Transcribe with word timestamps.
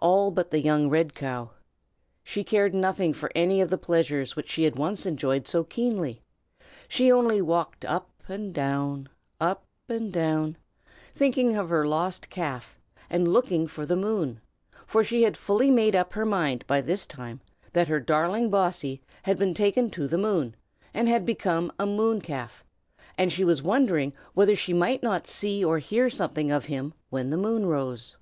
All 0.00 0.32
but 0.32 0.50
the 0.50 0.58
young 0.58 0.88
red 0.90 1.14
cow. 1.14 1.50
She 2.24 2.42
cared 2.42 2.74
nothing 2.74 3.14
for 3.14 3.30
any 3.36 3.60
of 3.60 3.70
the 3.70 3.78
pleasures 3.78 4.34
which 4.34 4.50
she 4.50 4.64
had 4.64 4.74
once 4.74 5.06
enjoyed 5.06 5.46
so 5.46 5.62
keenly; 5.62 6.20
she 6.88 7.12
only 7.12 7.40
walked 7.40 7.84
up 7.84 8.10
and 8.26 8.52
down, 8.52 9.08
up 9.40 9.64
and 9.88 10.12
down, 10.12 10.56
thinking 11.14 11.56
of 11.56 11.70
her 11.70 11.86
lost 11.86 12.28
calf, 12.28 12.76
and 13.08 13.32
looking 13.32 13.68
for 13.68 13.86
the 13.86 13.94
moon. 13.94 14.40
For 14.84 15.04
she 15.04 15.22
had 15.22 15.36
fully 15.36 15.70
made 15.70 15.94
up 15.94 16.14
her 16.14 16.26
mind 16.26 16.66
by 16.66 16.80
this 16.80 17.06
time 17.06 17.40
that 17.72 17.86
her 17.86 18.00
darling 18.00 18.50
Bossy 18.50 19.00
had 19.22 19.38
been 19.38 19.54
taken 19.54 19.90
to 19.90 20.08
the 20.08 20.18
moon, 20.18 20.56
and 20.92 21.08
had 21.08 21.24
become 21.24 21.70
a 21.78 21.86
moon 21.86 22.20
calf; 22.20 22.64
and 23.16 23.32
she 23.32 23.44
was 23.44 23.62
wondering 23.62 24.12
whether 24.34 24.56
she 24.56 24.72
might 24.74 25.04
not 25.04 25.28
see 25.28 25.64
or 25.64 25.78
hear 25.78 26.10
something 26.10 26.50
of 26.50 26.64
him 26.64 26.94
when 27.10 27.30
the 27.30 27.36
moon 27.36 27.64
rose. 27.66 28.16